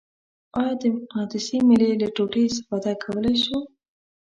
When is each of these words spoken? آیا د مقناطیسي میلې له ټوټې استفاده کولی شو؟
آیا 0.59 0.73
د 0.81 0.83
مقناطیسي 0.95 1.57
میلې 1.67 1.91
له 2.01 2.07
ټوټې 2.15 2.41
استفاده 2.47 2.91
کولی 3.03 3.35
شو؟ 3.43 3.57